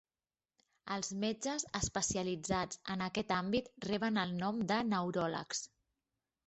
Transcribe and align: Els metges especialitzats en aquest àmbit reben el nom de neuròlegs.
Els 0.95 1.11
metges 1.23 1.65
especialitzats 1.81 2.81
en 2.95 3.05
aquest 3.11 3.35
àmbit 3.39 3.71
reben 3.91 4.19
el 4.25 4.35
nom 4.43 4.63
de 4.75 4.83
neuròlegs. 4.93 5.65